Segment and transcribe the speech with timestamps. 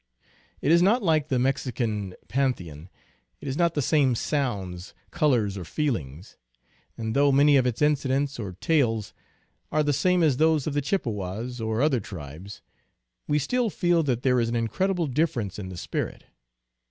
[0.61, 2.89] It is not like the Mexican pan theon;
[3.39, 6.37] it has not the same sounds, colors, or feelings;
[6.97, 9.13] and though many of its incidents or tales
[9.71, 12.63] are the same as those of the Chippewas, or other tribes,
[13.27, 16.23] we still feel that there is an incredible difference in the spirit.